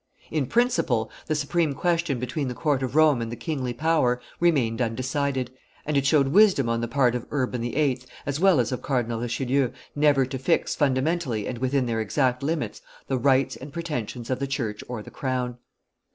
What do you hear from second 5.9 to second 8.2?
it showed wisdom on the part of Urban VIII.,